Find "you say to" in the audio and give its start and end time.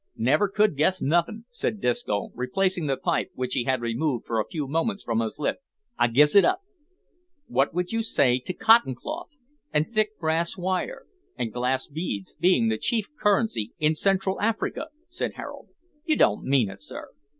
7.91-8.53